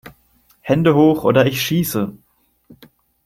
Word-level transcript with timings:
Hände 0.61 0.95
Hoch 0.95 1.25
oder 1.25 1.45
ich 1.45 1.61
Schieße! 1.61 2.17